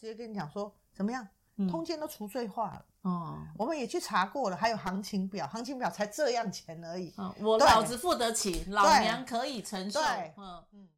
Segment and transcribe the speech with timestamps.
[0.00, 2.84] 直接跟你讲说怎么样，嗯、通奸都除罪化了。
[3.02, 7.12] 哦，我们也去查过了，还有行情表，行情表才这样钱而已。
[7.18, 10.00] 嗯、我老子付得起，老娘可以承受。
[10.00, 10.88] 对，嗯嗯。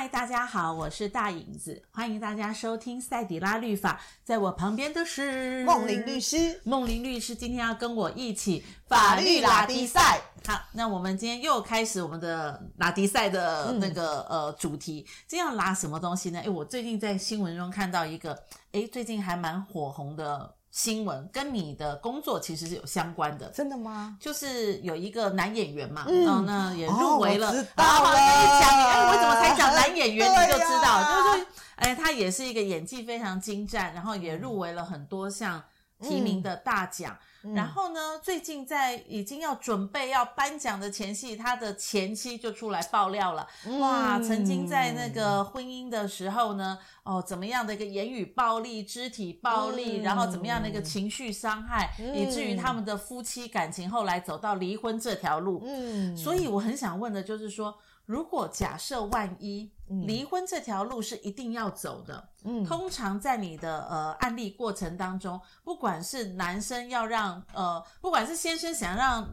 [0.00, 4.00] 嗨，大家好，我是大影子，欢迎大家收听赛底拉律法。
[4.24, 10.18] 在我旁边的是梦玲律师，梦玲律师今天要跟我一起法律拉迪赛。
[10.46, 16.40] 好，那我们今天又开始我们的拉迪赛的那个、嗯、呃主题，今天要拉什么东西呢？
[16.40, 18.42] 诶，我最近在新闻中看到一个，
[18.72, 20.54] 诶，最近还蛮火红的。
[20.70, 24.16] 新闻跟你的工作其实是有相关的，真的吗？
[24.20, 27.48] 就是有一个男演员嘛，嗯，哦、那也入围了。
[27.48, 28.10] 哦、知道了。
[28.12, 35.62] 一讲，哎，我怎么才讲男演员，你就知道，啊、就是说，哎，他也是一个演技非常精湛，然后也入围了很多项
[36.00, 37.12] 提名的大奖。
[37.12, 43.46] 嗯然后呢，最近在已经要准备要颁奖的前夕，他的前妻就出来爆料了。
[43.78, 55.62] 哇，曾经在那个婚姻的时候呢，哦，怎么样的一个言语暴力、肢体暴力，然后怎么样的一个情绪伤害，以至于他们的夫妻感情后来走到离婚这条路。
[55.64, 59.70] 嗯，所以我很想问的就是说，如果假设万一
[60.06, 69.28] 离婚这条路是一定要走的，嗯，通常在你的呃案例过程当中，不管是男生要让呃，不管是先生想让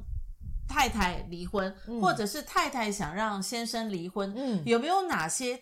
[0.67, 5.59] 太太离婚，嗯，或者是太太想让先生离婚，嗯，有没有哪些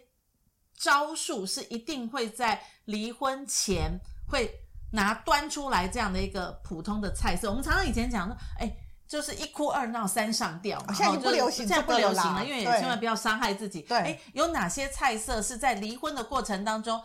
[0.77, 4.49] 招数是一定会在离婚前会
[4.91, 7.49] 拿端出来这样的一个普通的菜色？
[7.49, 8.71] 我们常常以前讲说，哎。
[9.07, 13.83] 就是一哭二闹三上吊，现在不流行，现在不流行了，因为也千万不要伤害自己。
[13.83, 16.99] 对，哎，有哪些菜色是在离婚的过程当中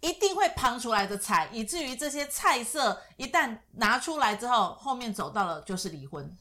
[0.00, 6.36] 一定会旁出来的菜，以至于这些菜色一旦拿出来之后，后面走到了就是离婚。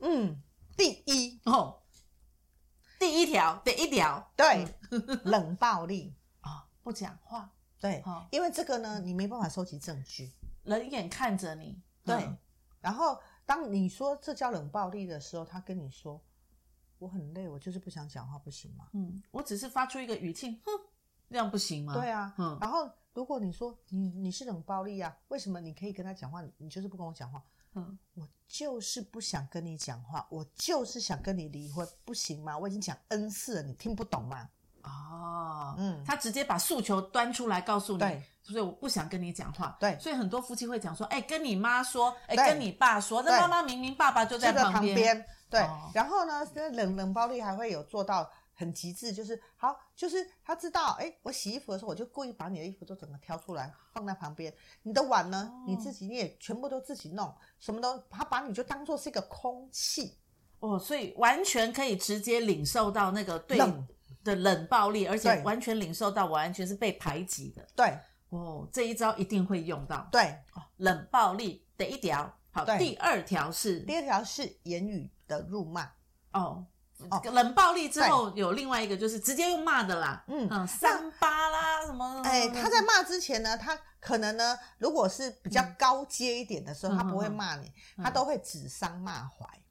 [0.00, 0.42] 嗯，
[0.76, 1.40] 第一。
[1.44, 1.82] 哦，
[2.98, 4.66] 第一条，第一条，对，
[5.24, 6.14] 冷暴力。
[6.40, 10.32] 啊、哦，不讲话，对、哦，因为这个呢，你没办法收集证据，
[10.64, 12.38] 冷眼看着你，对，嗯、
[12.80, 13.18] 然后。
[13.48, 16.20] 当你说这叫冷暴力的时候，他跟你说
[16.98, 20.72] ：“我很累，我就是不想讲话，不行吗？”嗯，我只是发出一个语气，哼，
[21.30, 21.94] 这样不行吗？
[21.94, 22.56] 对啊，嗯。
[22.60, 27.42] 然后如果你说你你是冷暴力啊，为什么你可以跟他讲话，你就是不跟我讲话？
[27.74, 32.56] 嗯，我就是不想跟你讲话，我就是想跟你离婚，不行吗？
[32.56, 34.48] 我已经讲 N 次了，你听不懂吗？
[34.82, 54.52] 哦，嗯，他直接把诉求端出来告诉你，对，所以我不想跟你讲话，对，所以很多夫妻会讲说，哎，跟你妈说，哎，跟你爸说，那妈妈明明爸爸就在旁边，边对、哦，然后呢，冷冷暴力还会有做到很极致，就是好，就是他知道，哎，我洗衣服的时候，我就故意把你的衣服都整个挑出来放在旁边，
[54.82, 60.18] 你的碗呢，哦、你自己你也全部都自己弄，什么都，他把你就当做是一个空气，
[60.58, 63.60] 哦，所以完全可以直接领受到那个对。
[64.24, 67.64] 的冷暴力，而且完全领受到我完全是被排挤的。
[67.76, 67.96] 对，
[68.30, 70.08] 哦，这一招一定会用到。
[70.10, 75.88] 对，哦、冷暴力的一条，好，第二条是第二条是言语的辱骂。
[76.32, 76.66] 哦，
[77.10, 80.24] 哦，冷暴力之后有另外一个就是直接用骂的啦。
[80.28, 82.22] 嗯嗯，三八啦什么？
[82.24, 89.62] 哎，他在骂之前呢，他可能呢，如果是比较高阶一点的时候，嗯、他不会骂你、嗯，他都会指桑骂槐。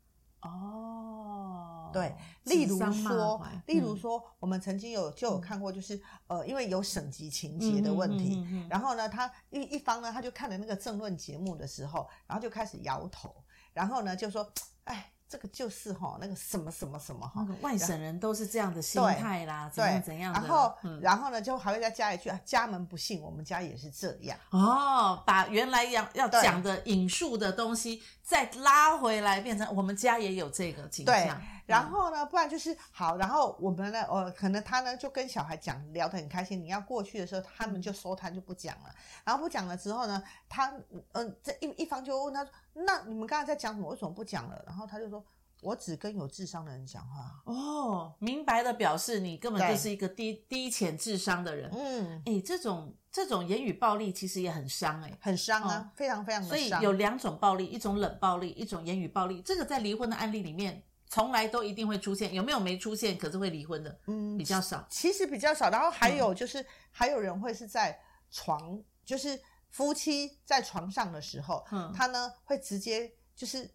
[0.41, 5.95] 哦，对，例如说，例如说，我们曾经有就有看过，就是、
[6.27, 13.35] 嗯、呃，因为有省级情节的问题，然后呢，他一一方呢，他就看了那个政论节目的时候，然后就开始摇头，
[13.73, 14.47] 然后呢，就说，
[14.83, 15.11] 哎。
[15.35, 20.39] 这个就是哈，那个什么什么什么哈，那个、外省人都是这样的心态啦，怎样怎样的。
[20.39, 24.37] 然后、嗯，然后呢，就还会再加一句啊，家门不幸，我们家也是这样。
[24.51, 31.41] 哦，把原来要要讲的引述的东西再拉回来，变成我们家也有这个景象。
[31.65, 33.17] 然后呢，不然就是好。
[33.17, 36.63] 然后我们呢，呃，可能他呢就跟小孩讲，聊得很开心。
[36.63, 38.95] 你要过去的时候，他们就收摊就不讲了。
[39.23, 43.89] 然后不讲了之后呢，他嗯、呃，这一一方就问他说：“那你们刚才在讲什么？
[43.89, 45.23] 为什么不讲了？”然后他就说
[45.61, 51.71] ：“我只跟有智商的人讲话。”哦，明白的表示你根本就是一个低低浅智商的人。
[51.73, 56.57] 嗯，哎，这种这种言语暴力其实也很伤，哎，很伤啊，哦、非常非常的伤。
[56.57, 59.41] 所以有两种暴力，一种冷暴力，一种言语暴力。
[59.41, 60.83] 这个在离婚的案例里面。
[61.07, 63.99] 从来都一定会出现，有没有没出现可是会离婚的？
[64.07, 65.69] 嗯，比较少，其实比较少。
[65.69, 67.99] 然后还有就是，嗯、还有人会是在
[68.31, 73.69] 床，就是夫妻在床上的时候，嗯，他呢会直接就是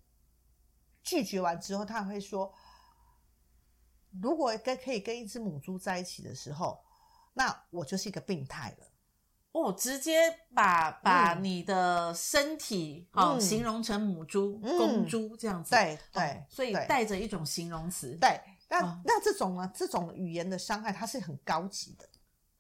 [1.03, 2.53] 拒绝完之后，他会说，
[4.21, 6.83] 如果跟可以跟一只母猪在一起的时候，
[7.33, 8.87] 那我就是一个病态了。
[9.53, 10.15] 哦，直接
[10.55, 18.17] 把把你的身体哦、嗯、形容成母猪、嗯、公猪这样子，对对、哦，所以带着一种形容词。
[18.21, 22.09] 对，那、哦、那这种呢，这种语言的伤害，它是很高级的。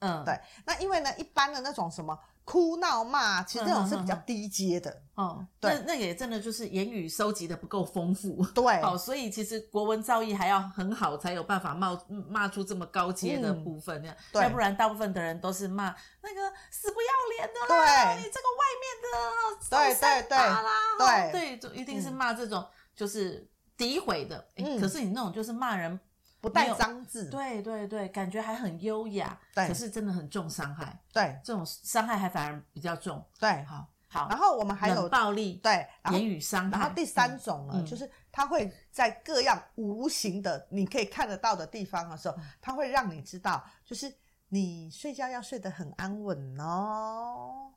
[0.00, 0.40] 嗯，对。
[0.64, 2.18] 那因为呢，一般的那种什么。
[2.44, 4.90] 哭闹骂，其实这种是比较低阶的。
[5.14, 8.44] 哦、嗯，对，那那也真的就是言语收集的不够丰富。
[8.46, 11.96] 对，哦，所以其实国文造诣还要很好，才有办法骂
[12.28, 14.04] 骂出这么高阶的部分。
[14.04, 22.66] 嗯、对，要不然大部分的人都是骂那个死不要脸的啦，对，你这个外面的，对对对啦，对对，就一定是骂这种
[22.96, 24.80] 就是诋毁的、嗯。
[24.80, 25.98] 可是你那种就是骂人。
[26.40, 44.12] 不带脏字，对对对，感觉还很优雅，对，可是真的很重伤害，对，这种伤害还反而比较重，对，好，好，然后我们还有暴力，对，言语伤害，然后第三种呢，嗯、就是他会在各样无形的、嗯、你可以看得到的地方的时候，他会让你知道，就是
[44.48, 47.70] 你睡觉要睡得很安稳哦。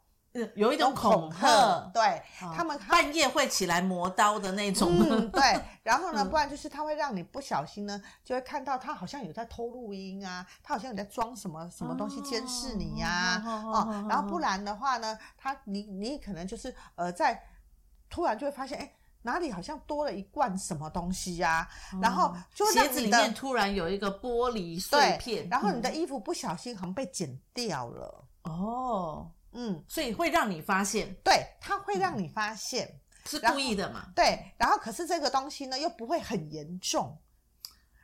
[0.56, 2.03] 有一种恐吓，对、
[2.41, 5.41] 哦、他们半夜会起来磨刀的那种、嗯， 对。
[5.83, 14.06] 然后呢，不然就是他会让你不小心呢，就会看到他好像有在偷录音啊，他好像有在装什么什么东西监视你呀、啊，哦，哦。
[14.09, 17.39] 然后不然的话呢，他你你可能就是呃，在
[18.09, 18.91] 突然就会发现，哎，
[19.21, 21.69] 哪里好像多了一罐什么东西呀、
[22.01, 29.29] 然后就鞋子里面突然有一个玻璃碎片，然后你的衣服不小心好像被剪掉了，哦。
[29.53, 34.07] 嗯，所以会让你发现，对，它会让你发现、嗯、是故意的嘛？
[34.15, 37.17] 对，然后可是这个东西呢又不会很严重、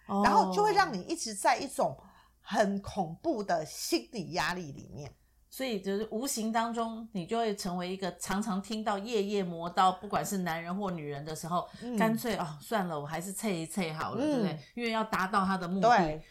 [0.08, 1.98] 哦，然后就会让你一直在一种
[2.42, 5.14] 很恐怖的心理压力里面，
[5.50, 14.60] 所以就是无形当中你就会成为一个常常听到夜夜磨刀，不管是男人或女人的时候，嗯、干脆哦算了，我还是测一测好了，嗯、对不对？
[14.76, 15.90] 因为要达到他的目的。
[15.90, 16.24] 对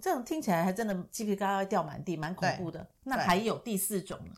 [0.00, 2.86] 这种听起来还真的鸡皮疙瘩掉满地，蛮恐怖的。
[3.04, 4.34] 那还有第四种呢？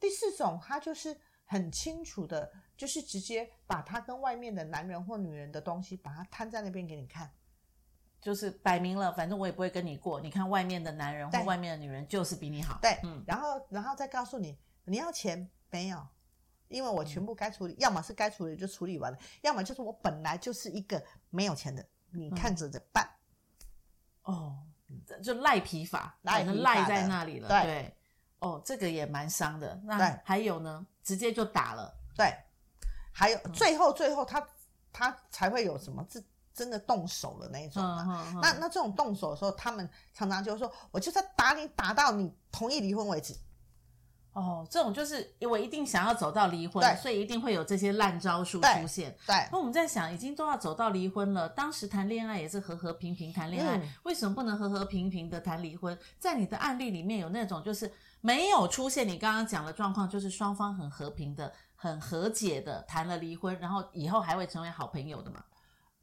[0.00, 7.30] 第四种，他就是很清楚的，就是直接把他跟外面的男人或女人的东西，把它摊在那边给你看，
[8.20, 10.20] 就是摆明了，反正我也不会跟你过。
[10.20, 16.06] 你看外面的男人或外面的女人就是比你好，对，嗯，然后然后再告诉你，你要钱没有？
[16.68, 23.08] 因为我全部该处理，嗯、要么是该处理就处理完了，要么就是我本来就是一个没有钱的，你看着怎么办？
[24.22, 24.66] 哦，
[25.22, 27.62] 就赖皮法，赖赖在那里了，对。
[27.62, 27.94] 对
[28.40, 29.80] 哦，这个也蛮伤的。
[29.84, 30.86] 那还有呢？
[31.02, 31.92] 直接就打了。
[32.16, 32.32] 对，
[33.12, 34.46] 还有最后最后他
[34.92, 38.04] 他才会有什么真真的动手的那一种嘛。
[38.06, 43.34] 嗯嗯嗯、那那这种动手的时候，他们常常就是说，我就是打你，打到你同意离婚为止。
[44.34, 49.16] 哦，这种就是因为一定想要走到离婚，所以一定会有这些烂招数出现。
[49.26, 55.98] 对，那我们在想，已经都要走到离婚了，当时谈恋爱也是和和平平谈恋爱，嗯，为什么不能和和平平的谈离婚？
[56.20, 65.44] 在你的案例里面有那种就是没有出现你刚刚讲的状况，就是双方很和平的、很和解的谈了离婚，然后以后还会成为好朋友的吗？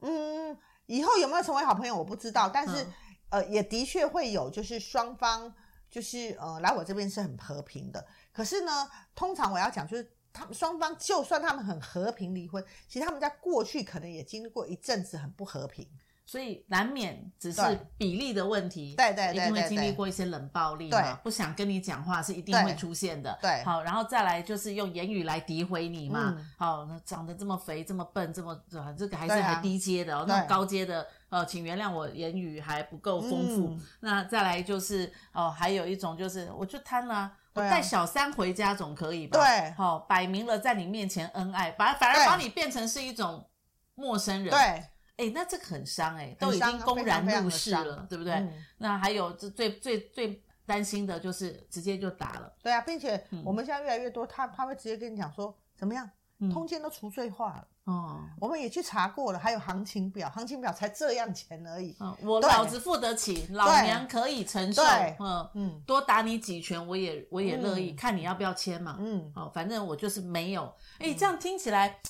[0.01, 2.93] 嗯，以后有没有成为好朋友我不知道，但是、嗯、
[3.29, 5.53] 呃，也的确会有，就是双方
[5.89, 8.05] 就是呃来我这边是很和平的。
[8.31, 15.89] 可是呢，通常我要讲就是，他们双方就算他们很和平离婚，其实他们在过去可能也经历过一阵子很不和平，
[16.25, 17.61] 所以难免只是
[17.97, 18.95] 比例的问题。
[18.95, 23.37] 对对一定会经历过一些冷暴力嘛，不想跟你讲话是一定会出现的。
[23.41, 26.35] 对，好，然后再来就是用言语来诋毁你嘛。
[26.37, 28.59] 嗯、好，那长得这么肥，这么笨，这么
[28.97, 31.05] 这个还是还低阶的哦，那种高阶的。
[31.29, 33.67] 呃，请原谅我言语还不够丰富。
[33.69, 33.81] 嗯。
[33.99, 39.39] 那再来就是哦，还有一种就是，我就贪了，我带小三回家总可以吧？
[39.39, 43.49] 对，好，摆明了在你面前恩爱，把反而把你变成是一种
[43.95, 44.49] 陌生人。
[44.49, 44.85] 对，
[45.17, 48.33] 哎，那这个很伤哎，都已经公然入室了，对不对？
[48.33, 48.53] 嗯。
[48.77, 52.53] 那还有这最最最担心的就是直接就打了。
[52.61, 56.09] 对啊，并且我们现在越来越多，他他会直接跟你讲说怎么样？
[56.51, 61.95] 通奸都除罪化了哦，我们也去查过了，还有行情表，行情表才这样钱而已。
[62.01, 64.83] 嗯，我老子付得起，老娘可以承受。
[65.19, 68.97] 嗯嗯，多打你几拳，我也我也乐意，嗯，看你要不要签嘛。
[68.99, 70.63] 嗯，哦，反正我就是没有。
[70.99, 72.01] 哎，这样听起来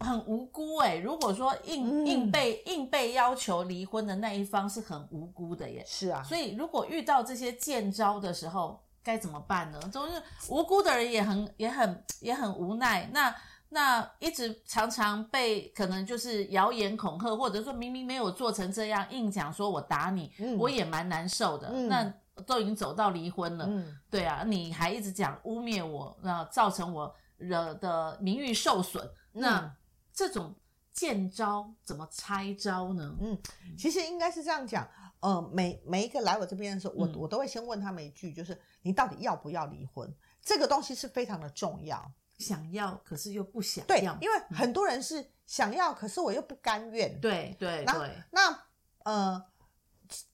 [0.00, 0.96] 很无辜哎。
[0.96, 5.84] 如果说硬硬被硬被要求离婚的那一方是很无辜的耶。
[5.86, 9.80] 是啊，所以如果遇到这些贱招的时候，该怎么办呢？
[9.92, 13.08] 总是无辜的人也很也很也很无奈。
[13.12, 13.34] 那。
[13.70, 21.86] 那一直常常被可能就是谣言恐吓，或者说明明没有做成这样，硬讲说我打你，嗯、我也蛮难受的、嗯。
[21.86, 22.14] 那
[22.46, 29.76] 都已经走到离婚了，嗯、对啊，你还一直讲污蔑我，那造成我惹的名誉受损、嗯，那
[30.18, 30.52] 这种
[30.92, 33.16] 见招怎么拆招呢？
[33.20, 33.38] 嗯，
[33.78, 34.84] 其实应该是这样讲，
[35.20, 40.12] 呃，每每一个来我这边的时候，我、嗯、我都会先问他们一句，就是你到底要不要离婚？
[40.42, 42.12] 这个东西是非常的重要。
[42.36, 47.20] 想要，可是又不想对，因为很多人是想要，可是我又不甘愿。
[47.20, 48.62] 对对那对，那
[49.04, 49.44] 呃，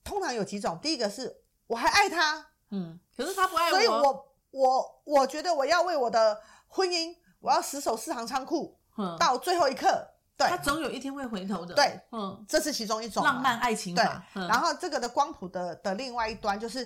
[0.03, 10.11] 通常有几种，第一个是我还爱他，嗯，可是他不爱我，所以我我我觉得我要为我的婚姻，我要死守四行仓库，嗯，到最后一刻。
[10.37, 11.73] 对，他总有一天会回头的。
[11.73, 14.25] 对，嗯，这是其中一种浪漫爱情法。
[14.33, 16.85] 对，然后这个的光谱的的另外一端就是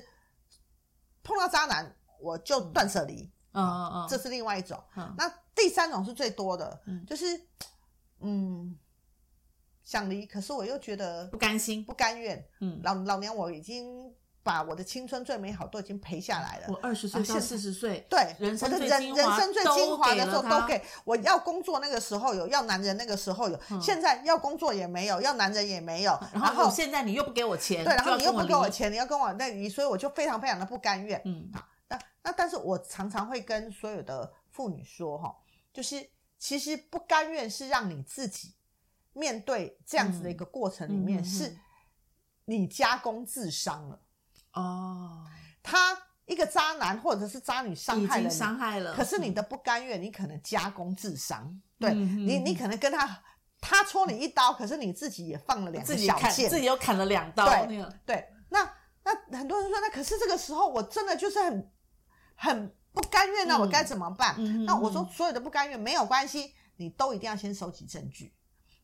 [1.24, 3.32] 碰到渣男我就断舍离。
[3.54, 4.80] 嗯嗯嗯，这是另外一种。
[4.96, 7.25] 嗯，那第三种是最多的，嗯，就是
[8.20, 8.78] 嗯
[9.84, 12.48] 想离，可是我又觉得不甘心、不甘愿。
[12.60, 14.13] 嗯，老老娘我已经
[14.50, 16.65] 把我的青春最美好都已经赔下来了。
[16.70, 26.20] 我二十岁到四十岁，对，人生最人人生最精华的时候都给我要工作那个时候有，要男人那个时候有，现在要工作也没有，要男人也没有。
[26.34, 31.22] 然后现在你又不给我钱，对，然后你又不给我钱，你要跟我那离，所以我就非常非常的不甘愿。
[31.25, 31.51] 嗯。
[31.88, 35.36] 那那，但是我常常会跟所有的妇女说，哈，
[35.72, 38.56] 就是其实不甘愿是让你自己
[39.13, 41.56] 面对这样子的一个过程里面，是
[42.46, 44.00] 你加工自伤了。
[44.53, 45.25] 哦，
[45.62, 48.94] 他一个渣男或者是渣女伤害了你，伤害了。
[48.94, 51.62] 可是你的不甘愿，你可能加工自伤。
[51.79, 53.22] 对你，你可能跟他
[53.62, 57.46] 他戳你一刀，可是你自己也放了两个小剑，自己又砍了两刀。
[57.65, 58.70] 对对，那
[59.03, 61.72] 那很多人说，那可是这个时候我真的就是很。
[62.41, 64.34] 很不甘愿，那我该怎么办？
[64.38, 68.34] 嗯、那我说所有的不甘愿没有关系，你都一定要先收集证据。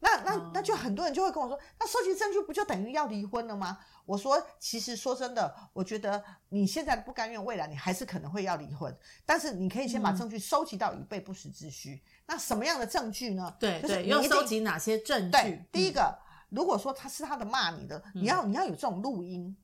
[0.06, 3.80] 那那那就很多人就会跟我说，那收集证据不就等于要离婚了吗？
[4.06, 8.96] 我说，其实说真的，我觉得你现在不甘愿，未来你还是可能会要离婚。
[9.26, 11.96] 但是你可以先把证据收集到以备不时之需。
[11.96, 13.52] 嗯、那什么样的证据呢？
[13.60, 15.32] 对，就是你要收集哪些证据？
[15.32, 19.58] 对，第一个，嗯、如果说他是他的骂你的，你要你要有这种录音。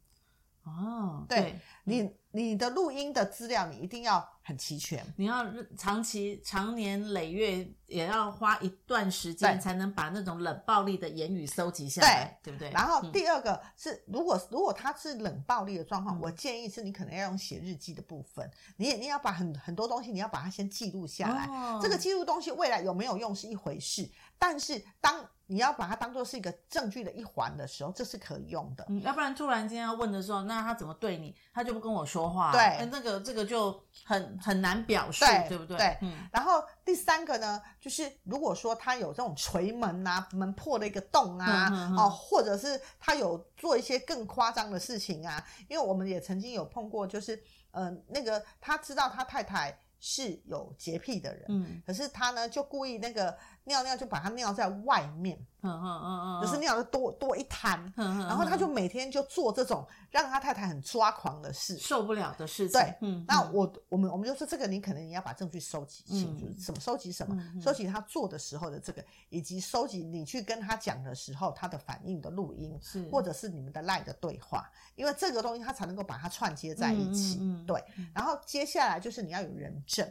[0.63, 5.05] 哦，对，对你你的录音的资料，你一定要很齐全。
[5.17, 5.45] 你要
[5.77, 12.71] 长期、长年累月，也要花一段时间才能把那种冷暴力的言语收集下来，对，对不对？
[12.71, 21.45] 然后第二个是，嗯、如果如果他是冷暴力的状况，嗯、我建议是你可能要用写日记的部分，你也你要把很很多东西，你要把它先记录下来。
[21.45, 24.09] 哦、这个记录东西未来有没有用是一回事，
[24.41, 28.83] 但是当你要把它当做是一个证据的一环的时候，这是可以用的。
[28.89, 31.35] 嗯，要不然突然间要问的时候，那他怎么对你？
[31.53, 32.51] 他就不跟我说话。
[32.51, 35.77] 对，那个这个就很很难表述，对，对不对？
[35.77, 35.97] 对。
[36.01, 36.27] 嗯。
[36.31, 53.37] 然后第三个呢，就是如果说他有这种锤门啊，门破了一个洞啊，哦，或者是他有做一些更夸张的事情啊，因为我们也曾经有碰过，就是呃，那个他知道他太太是有洁癖的人，嗯，可是他呢就故意那个。
[53.65, 62.79] 尿尿就把它尿在外面，嗯嗯嗯嗯，就是尿的多多一滩，嗯嗯，然后他就每天就做这种让他太太很抓狂的事，受不了的事情。
[62.79, 73.01] 对，嗯，那我我们我们就说这个，你可能你要把证据收集清楚，什么收集什么，收集他做的时候的这个，以及收集你去跟他讲的时候他的反应的录音，是。
[73.11, 77.83] 或者是你们的赖的对话，因为这个东西他才能够把它串接在一起，对。
[78.13, 80.07] 然后接下来就是你要有人证。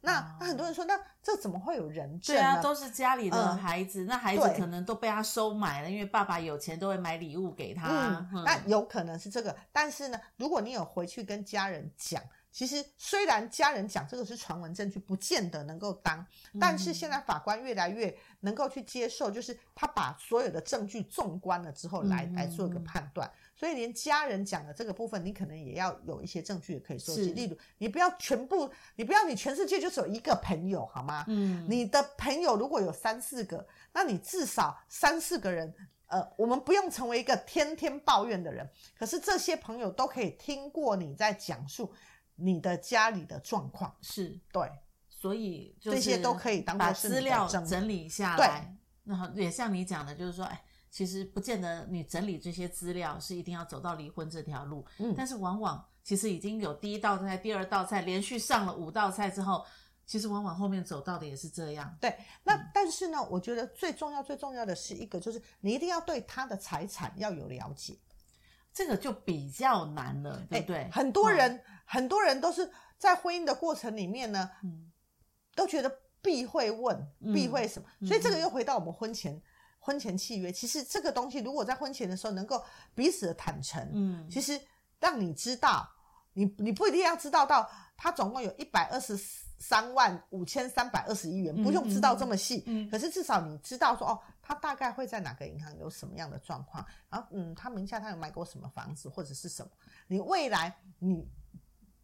[0.00, 2.42] 那那很多人说，那这怎么会有人证呢？
[2.42, 7.88] 对啊，都是家里的孩子，嗯、那孩子可能都被他收买了，因为爸爸有钱，都会买礼物给他。
[7.88, 16.24] 嗯嗯、那有可能是这个，但是呢，如果你有回去跟家人讲，其实虽然家人讲这个是传闻证据，不见得能够当，
[16.60, 23.30] 但是现在法官越来越能够去接受，就是他把所有的证据纵观了之后来，来做一个判断。
[23.64, 27.32] 所以连家人讲的这个部分，你可能也要有一些证据也可以收集。
[27.32, 31.24] 例如，你不要全部，你不要你全世界就只有一个朋友，好吗？
[31.28, 35.74] 嗯，你的朋友如果有三四个，那你至少三四个人，
[36.08, 38.68] 呃，我们不用成为一个天天抱怨的人，
[38.98, 41.90] 可是这些朋友都可以听过你在讲述
[42.36, 43.96] 你的家里的状况。
[44.02, 44.70] 是对，
[45.08, 48.76] 所以这些都可以当做是资料整理下来。
[49.04, 50.62] 对，那也像你讲的，就是说，哎。
[50.94, 59.66] 其实不见得你整理这些资料是一定要走到离婚这条路，嗯，但是往往其实已经有第一道菜、第二道菜连续上了五道菜之后，
[60.06, 61.98] 其实往往后面走到的也是这样。
[62.00, 67.98] 对，那、嗯、但是呢，我觉得最重要、最重要的是一个，就是你一定要对他的财产要有了解，
[68.72, 70.76] 这个就比较难了，对不对？
[70.76, 74.92] 欸、很多人、嗯、很多人都是在婚姻的过程里面呢，嗯，
[75.56, 79.42] 都觉得避讳问，避讳什么，嗯、所以这个又回到我们婚前。
[79.84, 82.64] 婚前契约，其实这个东西，如果在婚前的时候能够
[82.94, 84.58] 彼此的坦诚，嗯，其实
[84.98, 85.86] 让你知道，
[86.32, 89.14] 你你不一定要知道到他总共有一百二十
[89.58, 99.70] 三万五千三百二十一元，不用知道这么细，嗯，可是至少你知道说，哦，他大概会在哪个银行有什么样的状况，然后，嗯，他名下他有买过什么房子或者是什么，
[100.06, 101.28] 你未来你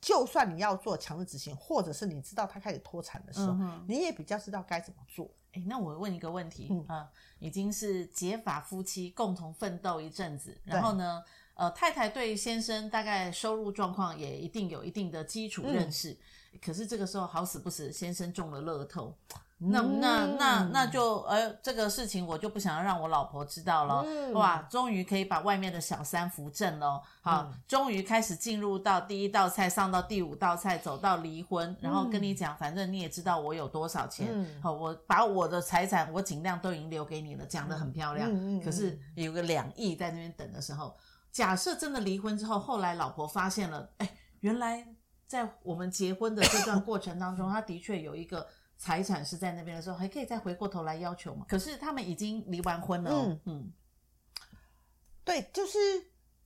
[0.00, 5.30] 就算你要做强制执行，或者是你知道他开始脱产的时候，嗯、你也比较知道该怎么做。
[5.52, 11.22] 哎，那我问一个问题，嗯、呃，已经是结发夫妻共同奋斗一阵子，然后呢，
[11.54, 16.12] 呃，太太对先生大概收入状况也一定有一定的基础认识，
[16.52, 19.14] 嗯、可是这个时候好死不死，先生中了乐透。
[19.62, 24.02] 那那那那就呃，这个事情我就不想要让我老婆知道了。
[24.06, 27.02] 嗯、哇，终于可以把外面的小三扶正了。
[27.20, 34.28] 好，嗯、终于开始进入到第一道菜，上到第五道菜，走到离婚，然后跟你讲，反正你也知道我有多少钱。
[34.30, 38.30] 嗯、好，我把我的财产我尽量都已经留给你了，讲得很漂亮。
[38.62, 40.96] 可是有个两亿在那边等的时候，
[41.30, 44.88] 假设真的离婚之后，后来老婆发现了，哎，原来
[45.26, 48.46] 在我们结婚的这段过程当中，他的确有一个。
[48.82, 51.44] 财产是在那边的时候，还可以再回过头来要求吗？
[51.46, 53.10] 可是他们已经离完婚了。
[53.12, 53.72] 嗯嗯，
[55.22, 55.78] 对，就是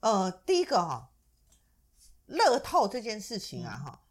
[0.00, 1.09] 呃，第一个哈，
[2.26, 4.03] 乐透这件事情啊哈，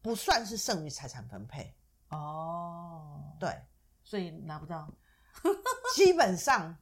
[0.00, 1.76] 不算是剩余财产分配
[2.08, 3.36] 哦。
[3.38, 3.54] 对，
[4.02, 4.90] 所以拿不到。
[5.94, 6.74] 基本上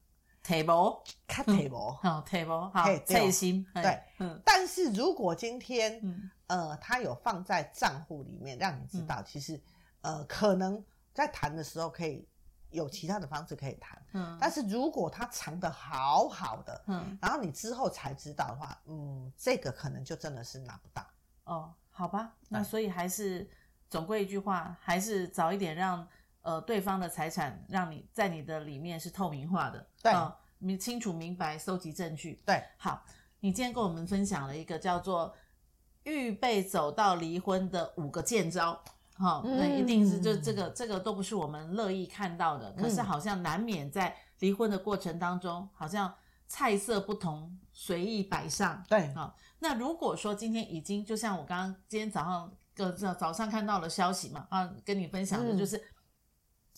[0.45, 3.67] ，table 看 table，好 table，好，贴心。
[3.75, 4.41] 对，嗯。
[4.45, 6.01] 但是如果今天
[6.47, 9.61] 呃，他有放在账户里面，让你知道，其实。
[10.03, 12.27] 呃，可能在谈的时候可以
[12.71, 21.07] 有其他的方式可以谈，嗯，但是如果他藏的好好的，嗯，然后你之后才知道的话，嗯，这个可能就真的是拿不到。
[21.45, 23.49] 哦，好吧，那所以还是
[23.89, 26.07] 总归一句话，还是早一点让
[26.43, 30.13] 呃对方的财产让你在你的里面是透明化的，对，
[30.59, 33.03] 你、呃、清楚明白，收集证据，对，好，
[33.41, 35.35] 你今天跟我们分享了一个叫做
[36.03, 38.79] 预备走到离婚的五个贱招。
[39.19, 42.73] 好，那一定是就这个，这个都不是我们乐意看到的。
[42.73, 46.15] 可是好像难免在离婚的过程当中，好像
[46.47, 48.83] 菜色不同，随意摆上。
[48.89, 49.35] 对，好。
[49.59, 55.83] 那如果说今天已经，就像我刚刚今天早上个早上看到了消息嘛，啊，跟你分享的就是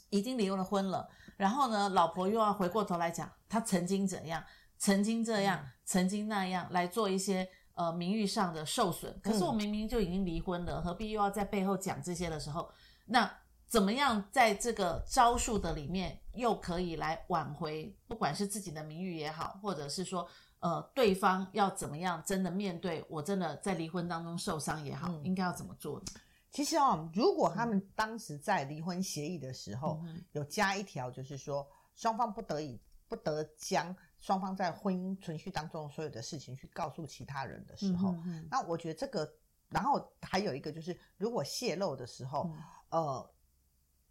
[0.09, 1.09] 已经离了婚了。
[1.37, 4.43] 然后呢，老婆又要回过头来讲，她曾经怎样，
[4.79, 7.49] 曾经这样，曾经那样来做一些。
[7.81, 12.71] 呃，名誉上的受损，可是我明明就已经离婚了，嗯、何必又要在背后讲这些的时候？
[13.07, 13.35] 那
[13.67, 26.05] 怎么样在这个招数的里面又可以来挽回，不管是自己的名誉也好，或者是说，呃，对方要怎么样真的面对我真的在离婚当中受伤也好，嗯、应该要怎么做呢？
[26.51, 31.67] 其实哦，如果他们当时在离婚协议的时候、嗯、有加一条，就是说
[31.97, 33.97] 双方不得已不得将。
[34.21, 39.29] 双方在婚姻存续当中所有的事情去告诉其他人的时候，嗯、那我觉得这个，
[39.71, 42.51] 然后还有一个就是，如果泄露的时候，
[42.91, 43.31] 嗯、呃，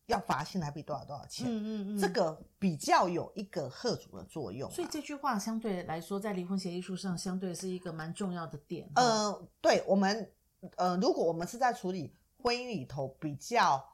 [0.08, 4.70] 要罚新台币多少多少钱，嗯嗯嗯，这个比较有一个贺主的作用。
[4.72, 8.90] 所以这句话相对来说，在离婚协议书上，相对是一个蛮重要的点。
[8.96, 10.32] 呃，对我们，
[10.78, 13.88] 呃，如果我们是在处理婚姻里头比较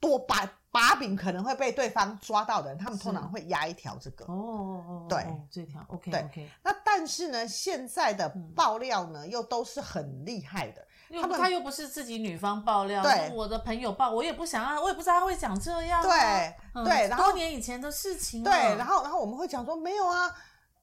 [0.00, 4.24] 多把把柄可能会被对方抓到的人，他们通常会压一条这个。
[4.24, 6.50] 哦哦哦，对，这条 OK 对 OK。
[6.64, 10.84] 那但是呢，现在的爆料呢，又都是很厉害的。
[11.20, 16.02] 他们他又不是自己女方爆料，对，我的朋友爆，我也不想啊，我也不知道他会讲这样。
[16.02, 18.42] 对对，然后多年以前的事情。
[18.42, 20.34] 对，然后然后我们会讲说没有啊，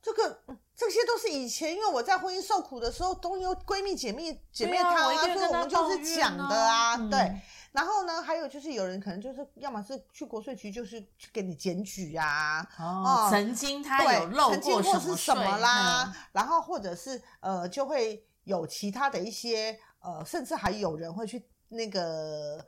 [0.04, 0.39] 这个
[0.79, 7.41] 这些都是以前，因为我在婚姻受苦的时候，都有闺蜜姐妹姐妹她啊，所以我们就是讲的啊，对。
[7.73, 12.65] 然后呢，还有就是有人可能就是，要么是去国税局，就是去给你检举呀。
[12.79, 16.15] 哦，曾经他有漏过什么什么啦？
[16.31, 22.65] 然后或者是呃，就会有其他的一些呃，甚至还有人会去那个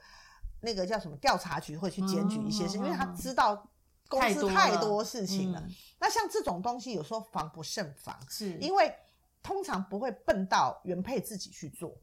[0.60, 3.71] 那个叫什么调查局会去检举一些事，因为他知道
[4.12, 5.64] 公司太多事情了。
[6.00, 8.94] 那像这种东西，有时候防不胜防，是因为
[9.42, 11.96] 通常不会笨到原配自己去做，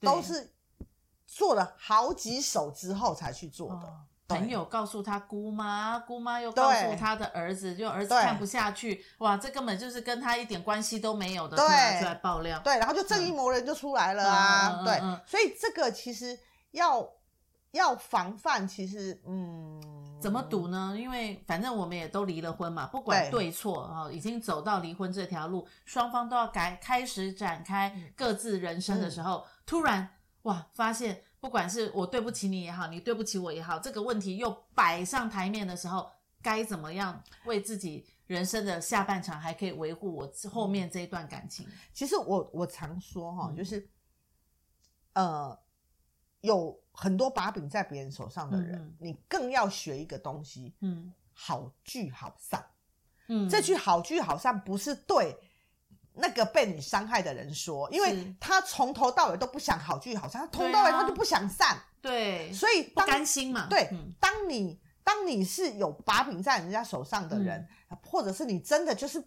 [0.00, 0.52] 都是。
[1.28, 16.38] 做了好几手之后才去做的，哦、朋友告诉他姑妈，姑妈又告诉他的儿子，就儿子看不下去，哇，这根本就是跟他一点关系都没有的，对，出来爆料，对，然后就正义魔人就出来了啊，嗯、对，所以这个其实
[16.70, 17.06] 要
[17.72, 19.82] 要防范，其实嗯，
[20.26, 20.96] 怎么赌呢？
[20.98, 30.10] 因为反正我们也都离了婚嘛，不管对错啊、哦，已经走到离婚这条路，双方都要改开始展开各自人生的时候，嗯、突然。
[30.42, 30.66] 哇！
[30.74, 36.10] 发现不管是我对不起你也好，你对不起我也好，这个问题又摆上台面的时候，
[36.42, 41.66] 该怎么样为自己人生的下半场还可以维护我后面这一段感情？
[41.92, 43.80] 其实我我常说哈，就是、
[45.14, 45.58] 嗯、呃，
[46.42, 52.64] 有很多把柄在别人手上的人，嗯、你更要学一个东西，嗯，好聚好散。
[53.28, 55.36] 嗯，这句好聚好散不是对。
[56.18, 63.66] 那个被你伤害的人说，因为他从头到尾都不想好聚好散，他从头到尾他就不想散，对，所以不甘心嘛。
[63.68, 69.22] 对，当你当你是有把柄在人家手上的人，嗯、或者是你真的就是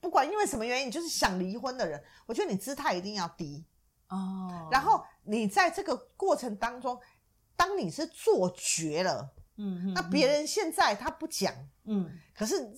[0.00, 3.62] 不管因为什么原因，你就是想离婚的人，我觉得你姿态一定要低
[4.10, 4.68] 哦。
[4.70, 7.00] 然后你在这个过程当中，
[7.56, 11.52] 当你是做绝了，嗯，嗯，那别人现在他不讲，
[11.84, 12.72] 嗯，可是。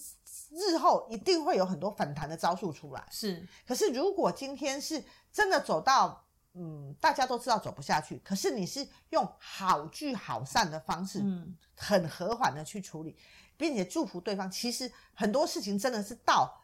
[0.54, 3.46] 日后一定会有很多反弹的招数出来，是。
[3.66, 13.16] 可是如果今天是真的走到，嗯，大家都知道走不下去，可是你是用好聚好散的方式，嗯，很和缓的去处理，
[13.56, 14.50] 并且祝福对方。
[14.50, 16.61] 其实很多事情真的是到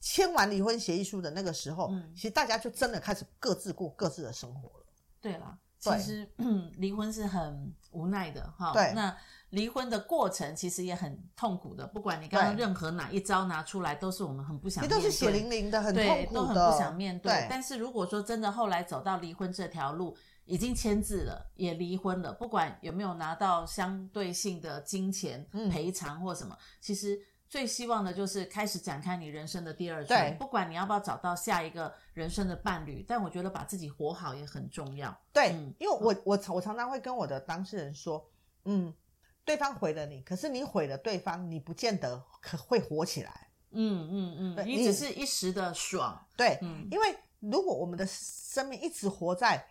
[0.00, 4.86] 签完离婚协议书的那个时候，嗯，其实大家就真的开始各自过各自的生活了。
[5.20, 6.28] 对了，其实
[6.78, 8.72] 离婚是很无奈的哈。
[8.72, 9.16] 对，那。
[9.50, 17.32] 离婚的过程其实也很痛苦的，不管你刚刚任何哪一招拿出来，都是我们很不想面对，都是血淋淋的，很痛苦的，都很不想面对。
[17.32, 17.46] 对。
[17.48, 27.16] 但是如果说真的后来走到离婚这条路，已经签字了，也离婚了，不管有没有拿到相对性的金钱赔偿或什么，嗯，其实
[27.48, 30.36] 最希望的就是开始展开你人生的第二春。
[30.38, 35.16] 不管你要不要找到下一个人生的伴侣，但我觉得把自己活好也很重要。
[35.32, 38.30] 对，嗯，因为我我我常常会跟我的当事人说，
[38.64, 38.94] 嗯。
[39.44, 43.48] 对方毁了你，可是你毁了对方，你不见得可会活起来。
[43.70, 46.26] 嗯嗯嗯，你只是一时的爽。
[46.36, 49.64] 对，嗯，因为如果我们的生命一直活在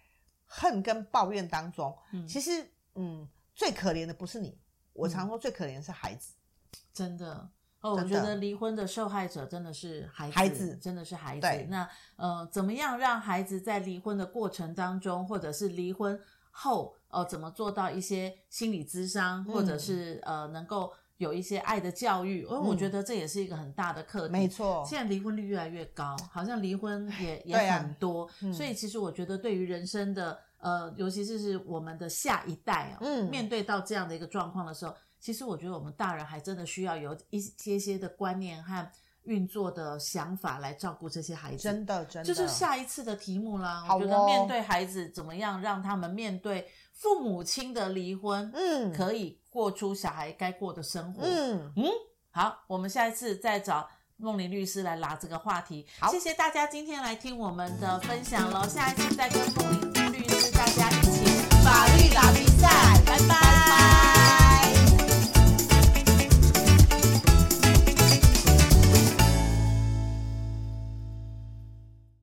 [0.46, 4.58] 恨跟抱怨当中，嗯，其实，嗯，最可怜的不是你，
[4.94, 6.34] 我常说最可怜的是孩子。
[6.38, 7.50] 嗯，真的
[7.86, 11.48] 哦，我觉得离婚的受害者真的是孩子，孩子真的是孩子。
[11.69, 16.19] 那呃，怎么样让孩子在离婚的过程当中，或者是离婚
[16.50, 16.95] 后？
[17.10, 22.41] 呃，怎么做到一些心理咨商，或者是、嗯、呃，能够有一些爱的教育？
[22.41, 24.34] 因为我觉得这也是一个很大的课题。
[24.34, 28.52] 没错，现在离婚率越来越高，好像离婚也 也很多、啊。
[28.52, 34.93] 所以其实我觉得，对于人生的呃，尤其是是我们的下一代啊、嗯，面对到这样的一个状况的时候，
[35.26, 38.88] 其实我觉得我们大人还真的需要有一些些的观念和。
[39.26, 43.84] 运作的想法来照顾这些孩子，真的，真的就是下一次的题目啦。
[43.90, 51.24] 哦，我觉得面对孩子怎么样让他们面对父母亲的离婚，嗯，可以过出小孩该过的生活。
[51.26, 51.86] 嗯嗯，
[52.30, 55.88] 好，我们下一次再找梦玲律师来拿这个话题。
[56.00, 61.26] 好，谢谢大家今天来听我们的分享喽，下一次再跟梦玲律师大家一起
[61.64, 62.06] 法律。